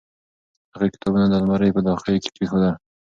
هغې 0.73 0.87
کتابونه 0.93 1.25
د 1.27 1.33
المارۍ 1.39 1.69
په 1.73 1.81
داخل 1.87 2.13
کې 2.23 2.29
کېښودل. 2.35 2.73